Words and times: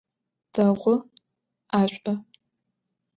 Değu, 0.55 0.87
'eş'u. 1.77 2.13